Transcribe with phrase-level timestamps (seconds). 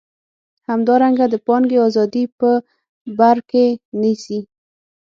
[0.69, 2.49] همدارنګه د پانګې ازادي په
[3.17, 3.65] بر کې
[4.01, 4.39] نیسي.